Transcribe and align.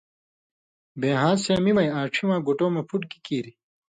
بے 0.99 1.09
ہان٘س 1.21 1.39
سِیں 1.45 1.59
می 1.63 1.71
وَیں 1.77 1.93
آن٘ڇھی 1.99 2.23
واں 2.27 2.39
گُٹؤں 2.47 2.71
مہ 2.75 2.81
پُھٹ 2.89 3.01
گی 3.09 3.17
کیریۡ 3.25 3.57